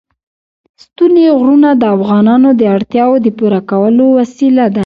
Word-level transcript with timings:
ستوني 0.83 1.25
غرونه 1.37 1.69
د 1.81 1.83
افغانانو 1.95 2.49
د 2.59 2.61
اړتیاوو 2.75 3.23
د 3.25 3.27
پوره 3.37 3.61
کولو 3.69 4.05
وسیله 4.19 4.65
ده. 4.75 4.79